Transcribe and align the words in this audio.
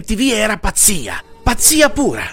MTV 0.00 0.32
era 0.32 0.56
pazzia, 0.56 1.22
pazzia 1.42 1.90
pura. 1.90 2.24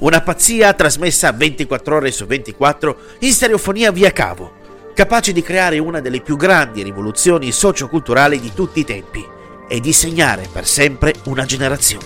Una 0.00 0.20
pazzia 0.20 0.74
trasmessa 0.74 1.32
24 1.32 1.96
ore 1.96 2.10
su 2.12 2.26
24 2.26 2.96
in 3.20 3.32
stereofonia 3.32 3.90
via 3.90 4.12
cavo, 4.12 4.52
capace 4.92 5.32
di 5.32 5.40
creare 5.40 5.78
una 5.78 6.00
delle 6.00 6.20
più 6.20 6.36
grandi 6.36 6.82
rivoluzioni 6.82 7.50
socioculturali 7.50 8.38
di 8.38 8.52
tutti 8.52 8.80
i 8.80 8.84
tempi 8.84 9.26
e 9.66 9.80
di 9.80 9.94
segnare 9.94 10.48
per 10.52 10.66
sempre 10.66 11.14
una 11.24 11.46
generazione. 11.46 12.04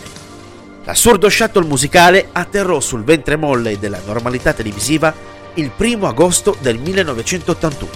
L'assurdo 0.84 1.28
shuttle 1.28 1.66
musicale 1.66 2.28
atterrò 2.30 2.78
sul 2.78 3.02
ventre 3.02 3.34
molle 3.34 3.76
della 3.80 4.00
normalità 4.06 4.52
televisiva 4.52 5.12
il 5.54 5.72
1 5.76 6.06
agosto 6.06 6.56
del 6.60 6.78
1981, 6.78 7.90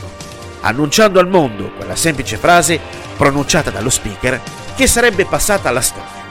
annunciando 0.63 1.21
al 1.21 1.29
mondo 1.29 1.71
quella 1.77 1.95
semplice 1.95 2.37
frase 2.37 2.81
pronunciata 3.17 3.71
dallo 3.71 3.91
speaker 3.91 4.41
che 4.75 4.89
sarebbe 4.89 5.25
passata 5.25 5.69
alla 5.69 5.81
storia. 5.81 6.22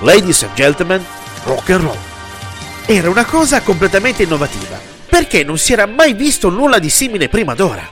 Ladies 0.00 0.42
and 0.42 0.54
gentlemen, 0.54 1.02
rock 1.44 1.70
and 1.70 1.82
roll. 1.82 1.96
Era 2.84 3.08
una 3.08 3.24
cosa 3.24 3.62
completamente 3.62 4.24
innovativa, 4.24 4.78
perché 5.08 5.42
non 5.42 5.56
si 5.56 5.72
era 5.72 5.86
mai 5.86 6.12
visto 6.12 6.50
nulla 6.50 6.78
di 6.78 6.90
simile 6.90 7.30
prima 7.30 7.54
d'ora. 7.54 7.90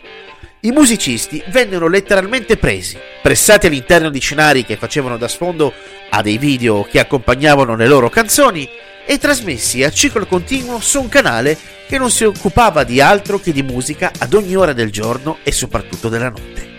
I 0.61 0.71
musicisti 0.71 1.43
vennero 1.47 1.89
letteralmente 1.89 2.59
presi, 2.59 2.99
pressati 3.23 3.69
all'interno 3.69 4.11
di 4.11 4.21
scenari 4.21 4.67
che 4.67 4.77
facevano 4.77 5.17
da 5.17 5.29
sfondo 5.29 5.73
a 6.11 6.21
dei 6.21 6.37
video 6.37 6.87
che 6.89 7.01
accompagnavano 7.01 7.75
le 7.75 7.87
loro 7.87 8.11
canzoni 8.11 8.69
e 9.07 9.17
trasmessi 9.17 9.83
a 9.83 9.91
ciclo 9.91 10.27
continuo 10.27 10.81
su 10.81 11.01
un 11.01 11.09
canale 11.09 11.57
che 11.89 11.97
non 11.97 12.11
si 12.11 12.25
occupava 12.25 12.85
di 12.85 13.01
altro 13.01 13.41
che 13.41 13.51
di 13.51 13.63
musica 13.63 14.13
ad 14.19 14.35
ogni 14.35 14.55
ora 14.55 14.75
del 14.75 14.91
giorno 14.93 15.39
e 15.43 15.53
soprattutto 15.53 16.11
della 16.11 16.29
notte. 16.29 16.73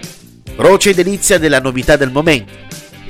Croce 0.56 0.92
e 0.92 0.94
delizia 0.94 1.40
della 1.40 1.60
novità 1.60 1.96
del 1.96 2.12
momento. 2.12 2.65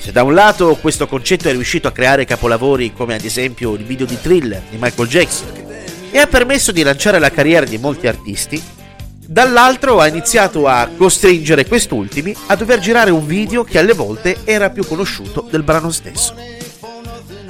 Se 0.06 0.12
da 0.12 0.22
un 0.22 0.36
lato 0.36 0.76
questo 0.76 1.08
concetto 1.08 1.50
è 1.50 1.52
riuscito 1.52 1.88
a 1.88 1.92
creare 1.92 2.26
capolavori 2.26 2.94
come 2.94 3.16
ad 3.16 3.24
esempio 3.24 3.74
il 3.74 3.84
video 3.84 4.06
di 4.06 4.22
thriller 4.22 4.62
di 4.70 4.78
Michael 4.80 5.08
Jackson 5.08 5.52
e 6.12 6.20
ha 6.20 6.28
permesso 6.28 6.72
di 6.72 6.84
lanciare 6.84 7.18
la 7.18 7.32
carriera 7.32 7.66
di 7.66 7.80
molti 7.80 8.06
artisti, 8.06 8.62
dall'altro 9.26 10.00
ha 10.00 10.08
iniziato 10.08 10.68
a 10.68 10.88
costringere 10.96 11.66
quest'ultimi 11.66 12.36
a 12.46 12.56
dover 12.56 12.78
girare 12.78 13.10
un 13.10 13.26
video 13.26 13.64
che 13.64 13.80
alle 13.80 13.94
volte 13.94 14.42
era 14.44 14.70
più 14.70 14.86
conosciuto 14.86 15.48
del 15.50 15.64
brano 15.64 15.90
stesso. 15.90 16.36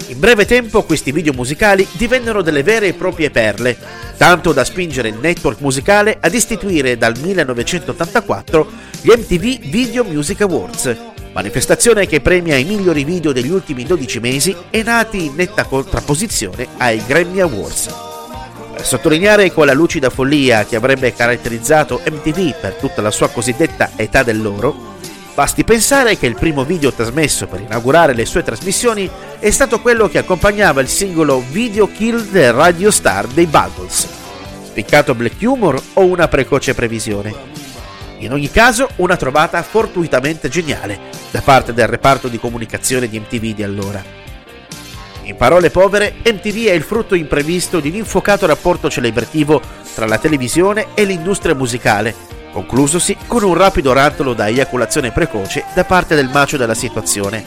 In 0.08 0.20
breve 0.20 0.46
tempo 0.46 0.84
questi 0.84 1.12
video 1.12 1.34
musicali 1.34 1.86
divennero 1.92 2.42
delle 2.42 2.64
vere 2.64 2.88
e 2.88 2.94
proprie 2.94 3.32
perle, 3.32 3.78
tanto 4.16 4.54
da 4.54 4.64
spingere 4.64 5.10
il 5.10 5.18
network 5.20 5.60
musicale 5.60 6.18
ad 6.22 6.34
istituire 6.34 6.98
dal 6.98 7.18
1984 7.20 8.68
gli 9.02 9.10
MTV 9.10 9.70
Video 9.70 10.06
Music 10.06 10.40
Awards, 10.40 11.15
manifestazione 11.36 12.08
che 12.08 12.22
premia 12.22 12.56
i 12.56 12.64
migliori 12.64 13.04
video 13.04 13.34
degli 13.34 13.50
ultimi 13.50 13.84
12 13.84 14.20
mesi 14.22 14.56
e 14.70 14.84
nati 14.84 15.26
in 15.26 15.36
netta 15.36 15.66
contrapposizione 15.66 16.66
ai 16.78 17.04
Grammy 17.06 17.42
Awards. 17.42 17.94
Per 18.72 18.86
sottolineare 18.86 19.52
quella 19.52 19.74
lucida 19.74 20.10
follia 20.10 20.66
che 20.66 20.78
avrebbe 20.78 21.14
caratterizzato 21.14 22.00
MTV 22.10 22.58
per 22.58 22.76
tutta 22.76 23.02
la 23.02 23.12
sua 23.12 23.28
cosiddetta 23.30 23.92
età 23.98 24.24
dell'oro, 24.24 24.94
Basti 25.36 25.66
pensare 25.66 26.18
che 26.18 26.28
il 26.28 26.36
primo 26.36 26.64
video 26.64 26.94
trasmesso 26.94 27.46
per 27.48 27.60
inaugurare 27.60 28.14
le 28.14 28.24
sue 28.24 28.42
trasmissioni 28.42 29.10
è 29.38 29.50
stato 29.52 29.82
quello 29.82 30.08
che 30.08 30.20
accompagnava 30.20 30.80
il 30.80 30.88
singolo 30.88 31.44
Video 31.52 31.92
Kill 31.92 32.32
the 32.32 32.52
Radio 32.52 32.90
Star 32.90 33.28
dei 33.28 33.46
Buggles. 33.46 34.08
Spiccato 34.64 35.14
black 35.14 35.42
humor 35.42 35.82
o 35.96 36.06
una 36.06 36.30
precoce 36.30 36.74
previsione? 36.74 37.36
In 38.20 38.32
ogni 38.32 38.50
caso, 38.50 38.88
una 38.96 39.18
trovata 39.18 39.62
fortuitamente 39.62 40.48
geniale 40.48 41.15
da 41.36 41.42
parte 41.42 41.74
del 41.74 41.88
reparto 41.88 42.30
di 42.30 42.40
comunicazione 42.40 43.10
di 43.10 43.20
MTV 43.20 43.54
di 43.54 43.64
allora. 43.64 44.02
In 45.24 45.36
parole 45.36 45.70
povere, 45.70 46.14
MTV 46.24 46.68
è 46.68 46.72
il 46.72 46.84
frutto 46.84 47.14
imprevisto 47.14 47.82
di 47.82 47.90
un 47.90 47.96
infuocato 47.96 48.46
rapporto 48.46 48.90
celebrativo 48.90 49.62
tra 49.94 50.06
la 50.06 50.18
televisione 50.18 50.88
e 50.94 51.04
l'industria 51.04 51.54
musicale 51.54 52.16
conclusosi 52.54 53.18
con 53.28 53.44
un 53.44 53.54
rapido 53.54 53.92
rantolo 53.92 54.34
da 54.34 54.48
eiaculazione 54.48 55.12
precoce 55.12 55.66
da 55.74 55.84
parte 55.84 56.16
del 56.16 56.30
macio 56.30 56.56
della 56.56 56.74
situazione, 56.74 57.44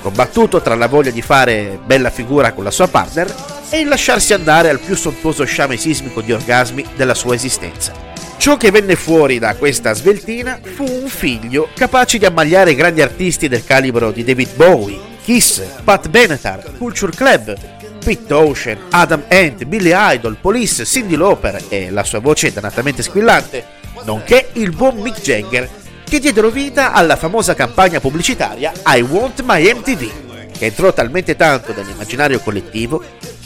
combattuto 0.00 0.62
tra 0.62 0.74
la 0.74 0.88
voglia 0.88 1.10
di 1.10 1.20
fare 1.20 1.78
bella 1.84 2.08
figura 2.08 2.54
con 2.54 2.64
la 2.64 2.70
sua 2.70 2.88
partner 2.88 3.34
e 3.68 3.80
il 3.80 3.88
lasciarsi 3.88 4.32
andare 4.32 4.70
al 4.70 4.80
più 4.80 4.96
sontuoso 4.96 5.44
sciame 5.44 5.76
sismico 5.76 6.22
di 6.22 6.32
orgasmi 6.32 6.86
della 6.96 7.12
sua 7.12 7.34
esistenza. 7.34 8.15
Ciò 8.38 8.56
che 8.56 8.70
venne 8.70 8.94
fuori 8.94 9.38
da 9.38 9.56
questa 9.56 9.92
sveltina 9.92 10.60
fu 10.62 10.84
un 10.84 11.08
figlio 11.08 11.68
capace 11.74 12.18
di 12.18 12.26
ammagliare 12.26 12.74
grandi 12.74 13.02
artisti 13.02 13.48
del 13.48 13.64
calibro 13.64 14.12
di 14.12 14.22
David 14.22 14.54
Bowie, 14.54 14.98
Kiss, 15.24 15.60
Pat 15.82 16.08
Benatar, 16.08 16.76
Culture 16.78 17.12
Club, 17.12 17.56
Pete 17.98 18.34
Ocean, 18.34 18.78
Adam 18.90 19.24
Ant, 19.28 19.64
Billy 19.64 19.90
Idol, 19.92 20.36
Police, 20.40 20.84
Cindy 20.84 21.16
Lauper 21.16 21.60
e 21.68 21.90
la 21.90 22.04
sua 22.04 22.20
voce 22.20 22.52
dannatamente 22.52 23.02
squillante 23.02 23.64
nonché 24.04 24.50
il 24.52 24.70
buon 24.70 24.98
Mick 24.98 25.20
Jagger, 25.20 25.68
che 26.04 26.20
diedero 26.20 26.50
vita 26.50 26.92
alla 26.92 27.16
famosa 27.16 27.54
campagna 27.54 27.98
pubblicitaria 27.98 28.72
I 28.86 29.00
Want 29.00 29.42
My 29.42 29.72
MTV, 29.72 30.52
che 30.52 30.66
entrò 30.66 30.92
talmente 30.92 31.34
tanto 31.34 31.74
nell'immaginario 31.74 32.38
collettivo 32.38 33.02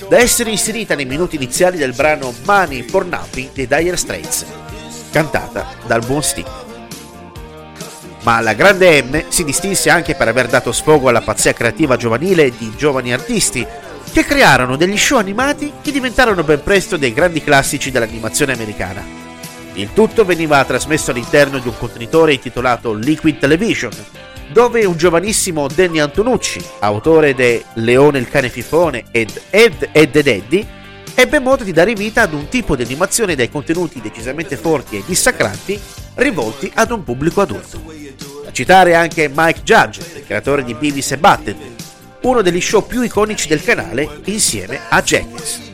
da 0.09 0.19
essere 0.19 0.51
inserita 0.51 0.95
nei 0.95 1.07
minuti 1.07 1.37
iniziali 1.37 1.79
del 1.79 1.95
brano 1.95 2.35
Money 2.45 2.83
for 2.83 3.07
Nothing 3.07 3.53
dei 3.53 3.67
Dire 3.67 3.97
Straits, 3.97 4.45
cantata 5.11 5.67
dal 5.87 6.05
buon 6.05 6.23
Steve. 6.23 6.69
Ma 8.23 8.41
la 8.41 8.53
grande 8.53 9.03
M 9.03 9.25
si 9.29 9.45
distinse 9.45 9.89
anche 9.89 10.15
per 10.15 10.29
aver 10.29 10.47
dato 10.49 10.73
sfogo 10.73 11.09
alla 11.09 11.23
pazzia 11.23 11.55
creativa 11.55 11.97
giovanile 11.97 12.53
di 12.57 12.73
giovani 12.77 13.13
artisti 13.13 13.67
che 14.13 14.25
crearono 14.25 14.77
degli 14.77 14.99
show 14.99 15.19
animati 15.19 15.73
che 15.81 15.93
diventarono 15.93 16.43
ben 16.43 16.63
presto 16.63 16.97
dei 16.97 17.15
grandi 17.15 17.43
classici 17.43 17.91
dell'animazione 17.91 18.53
americana. 18.53 19.03
Il 19.75 19.93
tutto 19.95 20.25
veniva 20.25 20.63
trasmesso 20.65 21.13
all'interno 21.13 21.59
di 21.59 21.69
un 21.69 21.79
contenitore 21.79 22.35
intitolato 22.35 22.93
Liquid 22.93 23.39
Television, 23.39 23.93
dove 24.53 24.85
un 24.85 24.97
giovanissimo 24.97 25.69
Danny 25.69 26.01
Antonucci, 26.01 26.61
autore 26.81 27.35
de 27.35 27.65
Leone 27.75 28.19
il 28.19 28.29
cane 28.29 28.51
fifone 28.51 29.05
ed 29.13 29.41
Ed 29.49 29.89
Ed 29.93 30.15
Ed 30.15 30.27
Eddie, 30.27 30.67
ebbe 31.15 31.39
modo 31.39 31.65
di 31.65 31.73
dare 31.73 31.93
vita 31.95 32.23
ad 32.23 32.33
un 32.33 32.49
tipo 32.49 32.77
di 32.77 32.83
animazione 32.83 33.35
dai 33.35 33.51
contenuti 33.51 34.01
decisamente 34.01 34.57
forti 34.57 34.97
e 34.97 35.03
dissacranti 35.07 35.79
rivolti 36.15 36.71
ad 36.75 36.91
un 36.91 37.03
pubblico 37.05 37.41
adulto. 37.41 37.83
Da 38.45 38.53
citare 38.53 38.95
anche 38.95 39.31
Mike 39.33 39.63
Judge, 39.63 40.01
il 40.17 40.25
creatore 40.25 40.65
di 40.65 40.75
Beavis 40.75 41.13
e 41.13 41.19
Butthead, 41.19 41.57
uno 42.23 42.43
degli 42.43 42.61
show 42.61 42.87
più 42.87 43.03
iconici 43.03 43.49
del 43.49 43.63
canale 43.63 44.09
insieme 44.25 44.81
a 44.89 45.01
Jackass. 45.03 45.69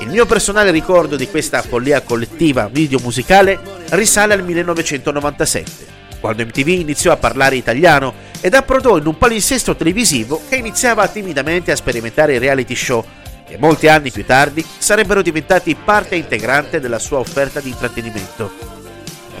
Il 0.00 0.08
mio 0.08 0.26
personale 0.26 0.70
ricordo 0.70 1.16
di 1.16 1.28
questa 1.28 1.62
follia 1.62 2.02
collettiva 2.02 2.68
video 2.68 2.98
musicale 3.00 3.58
risale 3.90 4.34
al 4.34 4.44
1997, 4.44 5.86
quando 6.20 6.44
MTV 6.44 6.68
iniziò 6.68 7.12
a 7.12 7.16
parlare 7.16 7.56
italiano 7.56 8.14
ed 8.40 8.54
approdò 8.54 8.98
in 8.98 9.06
un 9.06 9.16
palinsesto 9.16 9.74
televisivo 9.74 10.42
che 10.48 10.56
iniziava 10.56 11.08
timidamente 11.08 11.72
a 11.72 11.76
sperimentare 11.76 12.38
reality 12.38 12.74
show 12.74 13.04
che 13.46 13.58
molti 13.58 13.88
anni 13.88 14.10
più 14.10 14.24
tardi 14.24 14.64
sarebbero 14.78 15.22
diventati 15.22 15.74
parte 15.74 16.16
integrante 16.16 16.80
della 16.80 16.98
sua 16.98 17.18
offerta 17.18 17.60
di 17.60 17.70
intrattenimento. 17.70 18.72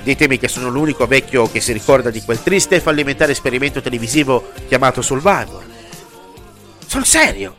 Ditemi 0.02 0.38
che 0.38 0.48
sono 0.48 0.68
l'unico 0.68 1.06
vecchio 1.06 1.50
che 1.50 1.60
si 1.60 1.72
ricorda 1.72 2.10
di 2.10 2.20
quel 2.20 2.42
triste 2.42 2.76
e 2.76 2.80
fallimentare 2.80 3.32
esperimento 3.32 3.80
televisivo 3.80 4.52
chiamato 4.68 5.00
Survivor. 5.00 5.64
Sul 6.86 7.06
serio! 7.06 7.56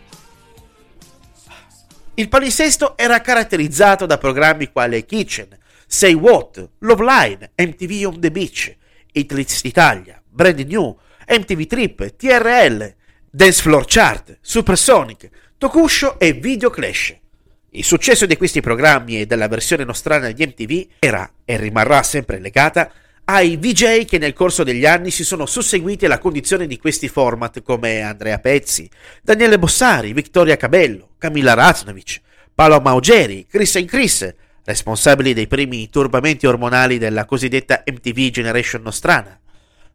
Il 2.14 2.30
palinsesto 2.30 2.96
era 2.96 3.20
caratterizzato 3.20 4.06
da 4.06 4.18
programmi 4.18 4.72
quali 4.72 5.04
Kitchen, 5.06 5.58
Say 5.88 6.14
What, 6.14 6.70
Love 6.80 7.04
Line, 7.04 7.52
MTV 7.58 8.08
on 8.08 8.20
the 8.20 8.32
Beach, 8.32 8.74
Hitlist 9.12 9.66
Italia, 9.66 10.22
Brand 10.26 10.60
New, 10.60 10.98
MTV 11.28 11.66
Trip, 11.66 12.16
TRL, 12.16 12.94
Dance 13.30 13.62
Floor 13.62 13.84
Chart, 13.86 14.38
Supersonic, 14.40 15.30
Tokusho 15.58 16.20
e 16.20 16.34
Video 16.34 16.70
Clash. 16.70 17.16
Il 17.70 17.86
successo 17.86 18.26
di 18.26 18.36
questi 18.36 18.60
programmi 18.60 19.22
e 19.22 19.26
della 19.26 19.48
versione 19.48 19.86
nostrana 19.86 20.30
di 20.30 20.46
MTV 20.46 20.88
era 21.00 21.32
e 21.46 21.56
rimarrà 21.56 22.04
sempre 22.04 22.40
legata 22.40 22.92
ai 23.24 23.56
VJ 23.56 24.04
che 24.04 24.18
nel 24.18 24.34
corso 24.34 24.66
degli 24.66 24.86
anni 24.86 25.12
si 25.12 25.24
sono 25.24 25.46
susseguiti 25.46 26.04
alla 26.06 26.18
condizione 26.18 26.68
di 26.68 26.78
questi 26.78 27.08
format 27.08 27.62
come 27.62 28.02
Andrea 28.02 28.38
Pezzi, 28.40 28.90
Daniele 29.22 29.58
Bossari, 29.58 30.12
Vittoria 30.12 30.58
Cabello, 30.58 31.12
Camilla 31.18 31.54
Raznovic, 31.54 32.20
Paolo 32.54 32.82
Maugeri, 32.82 33.48
Chris 33.50 33.78
and 33.78 33.88
Chris, 33.88 34.36
responsabili 34.66 35.34
dei 35.34 35.48
primi 35.48 35.90
turbamenti 35.90 36.46
ormonali 36.46 36.98
della 36.98 37.24
cosiddetta 37.24 37.82
MTV 37.86 38.30
Generation 38.30 38.82
Nostrana, 38.82 39.40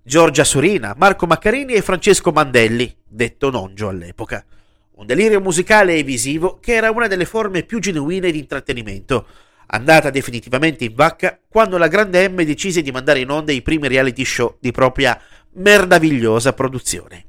Giorgia 0.02 0.42
Surina, 0.42 0.94
Marco 0.96 1.26
Maccarini 1.26 1.74
e 1.74 1.82
Francesco 1.82 2.32
Mandelli, 2.32 2.96
detto 3.06 3.50
Nongio 3.50 3.88
all'epoca. 3.88 4.42
Un 5.00 5.06
delirio 5.06 5.40
musicale 5.40 5.96
e 5.96 6.02
visivo 6.02 6.58
che 6.60 6.74
era 6.74 6.90
una 6.90 7.06
delle 7.06 7.24
forme 7.24 7.62
più 7.62 7.78
genuine 7.78 8.30
di 8.30 8.38
intrattenimento, 8.38 9.26
andata 9.68 10.10
definitivamente 10.10 10.84
in 10.84 10.92
vacca 10.94 11.40
quando 11.48 11.78
la 11.78 11.88
grande 11.88 12.28
M 12.28 12.42
decise 12.42 12.82
di 12.82 12.90
mandare 12.90 13.20
in 13.20 13.30
onda 13.30 13.50
i 13.50 13.62
primi 13.62 13.88
reality 13.88 14.26
show 14.26 14.56
di 14.60 14.72
propria 14.72 15.18
merdavigliosa 15.52 16.52
produzione. 16.52 17.24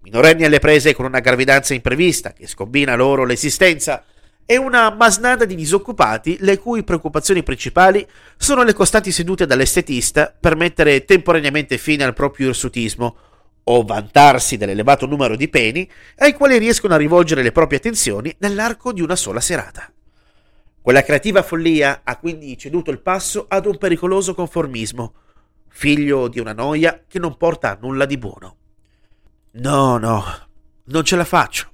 minorenni 0.00 0.44
alle 0.44 0.58
prese 0.58 0.96
con 0.96 1.04
una 1.04 1.20
gravidanza 1.20 1.74
imprevista 1.74 2.32
che 2.32 2.48
scombina 2.48 2.96
loro 2.96 3.24
l'esistenza 3.24 4.02
e 4.44 4.56
una 4.56 4.90
masnada 4.90 5.44
di 5.44 5.54
disoccupati 5.54 6.38
le 6.40 6.58
cui 6.58 6.82
preoccupazioni 6.82 7.44
principali 7.44 8.04
sono 8.36 8.64
le 8.64 8.72
costanti 8.72 9.12
sedute 9.12 9.46
dall'estetista 9.46 10.34
per 10.40 10.56
mettere 10.56 11.04
temporaneamente 11.04 11.78
fine 11.78 12.02
al 12.02 12.14
proprio 12.14 12.48
irsutismo 12.48 13.16
o 13.64 13.84
vantarsi 13.84 14.56
dell'elevato 14.56 15.06
numero 15.06 15.36
di 15.36 15.48
peni 15.48 15.88
ai 16.16 16.32
quali 16.32 16.58
riescono 16.58 16.94
a 16.94 16.98
rivolgere 16.98 17.42
le 17.42 17.52
proprie 17.52 17.78
attenzioni 17.78 18.34
nell'arco 18.38 18.92
di 18.92 19.00
una 19.00 19.16
sola 19.16 19.40
serata. 19.40 19.92
Quella 20.80 21.02
creativa 21.02 21.42
follia 21.42 22.00
ha 22.02 22.18
quindi 22.18 22.58
ceduto 22.58 22.90
il 22.90 23.00
passo 23.00 23.46
ad 23.48 23.66
un 23.66 23.78
pericoloso 23.78 24.34
conformismo, 24.34 25.14
figlio 25.68 26.26
di 26.26 26.40
una 26.40 26.52
noia 26.52 27.04
che 27.06 27.20
non 27.20 27.36
porta 27.36 27.70
a 27.70 27.78
nulla 27.80 28.04
di 28.04 28.18
buono. 28.18 28.56
No, 29.52 29.96
no, 29.98 30.24
non 30.84 31.04
ce 31.04 31.14
la 31.14 31.24
faccio. 31.24 31.70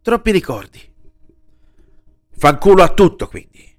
Troppi 0.00 0.30
ricordi. 0.30 0.80
Fanculo 2.30 2.82
a 2.82 2.88
tutto, 2.88 3.28
quindi. 3.28 3.70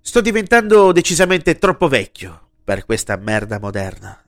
Sto 0.00 0.20
diventando 0.20 0.90
decisamente 0.90 1.56
troppo 1.56 1.86
vecchio 1.86 2.48
per 2.64 2.84
questa 2.84 3.16
merda 3.16 3.60
moderna. 3.60 4.20